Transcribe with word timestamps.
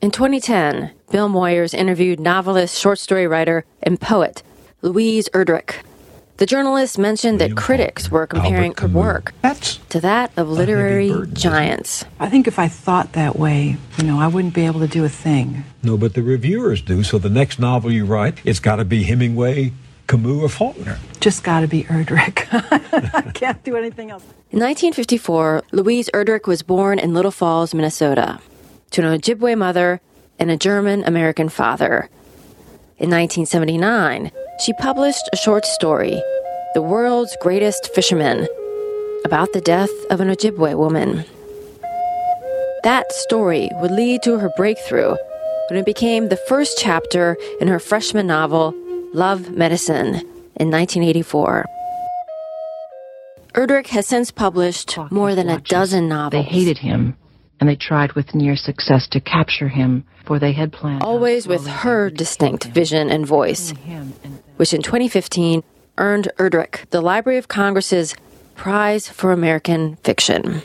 In 0.00 0.10
2010, 0.10 0.92
Bill 1.10 1.28
Moyers 1.28 1.74
interviewed 1.74 2.20
novelist, 2.20 2.80
short 2.80 2.98
story 2.98 3.26
writer, 3.26 3.66
and 3.82 4.00
poet 4.00 4.42
Louise 4.80 5.28
Erdrich. 5.34 5.74
The 6.38 6.46
journalist 6.46 6.96
mentioned 6.98 7.38
that 7.42 7.54
critics 7.54 8.10
were 8.10 8.26
comparing 8.26 8.72
her 8.78 8.88
work 8.88 9.34
That's 9.42 9.76
to 9.90 10.00
that 10.00 10.32
of 10.38 10.48
literary 10.48 11.10
burden, 11.10 11.34
giants. 11.34 12.06
I 12.18 12.30
think 12.30 12.48
if 12.48 12.58
I 12.58 12.66
thought 12.66 13.12
that 13.12 13.38
way, 13.38 13.76
you 13.98 14.04
know, 14.04 14.18
I 14.18 14.26
wouldn't 14.26 14.54
be 14.54 14.64
able 14.64 14.80
to 14.80 14.88
do 14.88 15.04
a 15.04 15.10
thing. 15.10 15.64
no, 15.82 15.98
but 15.98 16.14
the 16.14 16.22
reviewers 16.22 16.80
do. 16.80 17.02
So 17.02 17.18
the 17.18 17.28
next 17.28 17.58
novel 17.58 17.92
you 17.92 18.06
write, 18.06 18.40
it's 18.42 18.58
got 18.58 18.76
to 18.76 18.86
be 18.86 19.02
Hemingway, 19.02 19.74
Camus, 20.06 20.42
or 20.44 20.48
Faulkner. 20.48 20.98
Just 21.20 21.44
got 21.44 21.60
to 21.60 21.66
be 21.68 21.84
Erdrich. 21.84 22.48
I 23.14 23.32
can't 23.32 23.62
do 23.64 23.76
anything 23.76 24.10
else. 24.10 24.22
In 24.50 24.60
1954, 24.60 25.64
Louise 25.72 26.08
Erdrich 26.14 26.46
was 26.46 26.62
born 26.62 26.98
in 26.98 27.12
Little 27.12 27.30
Falls, 27.30 27.74
Minnesota, 27.74 28.40
to 28.90 29.02
an 29.02 29.18
Ojibwe 29.18 29.56
mother 29.56 30.00
and 30.38 30.50
a 30.50 30.56
German 30.56 31.04
American 31.04 31.48
father. 31.48 32.08
In 32.98 33.10
1979, 33.10 34.30
she 34.58 34.72
published 34.74 35.28
a 35.32 35.36
short 35.36 35.64
story, 35.64 36.22
The 36.74 36.82
World's 36.82 37.36
Greatest 37.40 37.94
Fisherman, 37.94 38.46
about 39.24 39.52
the 39.52 39.60
death 39.60 39.90
of 40.10 40.20
an 40.20 40.28
Ojibwe 40.28 40.76
woman. 40.76 41.24
That 42.84 43.12
story 43.12 43.70
would 43.74 43.90
lead 43.90 44.22
to 44.22 44.38
her 44.38 44.50
breakthrough 44.56 45.14
when 45.68 45.78
it 45.78 45.86
became 45.86 46.28
the 46.28 46.36
first 46.48 46.78
chapter 46.78 47.36
in 47.60 47.68
her 47.68 47.78
freshman 47.78 48.26
novel, 48.26 48.74
Love 49.12 49.50
Medicine, 49.50 50.14
in 50.56 50.70
1984. 50.70 51.64
Erdrich 53.54 53.88
has 53.88 54.06
since 54.06 54.30
published 54.30 54.96
more 55.10 55.34
than 55.34 55.48
a 55.48 55.60
dozen 55.60 56.08
novels. 56.08 56.44
They 56.44 56.50
hated 56.50 56.78
him, 56.78 57.16
and 57.60 57.68
they 57.68 57.76
tried 57.76 58.12
with 58.14 58.34
near 58.34 58.56
success 58.56 59.06
to 59.08 59.20
capture 59.20 59.68
him, 59.68 60.04
for 60.24 60.38
they 60.38 60.52
had 60.52 60.72
planned. 60.72 61.02
always 61.02 61.46
with 61.46 61.66
her 61.66 62.08
distinct 62.10 62.64
vision 62.64 63.10
and 63.10 63.26
voice, 63.26 63.70
Him 63.70 64.14
and 64.24 64.34
them. 64.34 64.42
which 64.56 64.72
in 64.72 64.82
2015 64.82 65.62
earned 65.98 66.28
Erdrich 66.38 66.88
the 66.90 67.00
Library 67.00 67.38
of 67.38 67.48
Congress's 67.48 68.14
Prize 68.56 69.08
for 69.08 69.32
American 69.32 69.96
Fiction. 69.96 70.62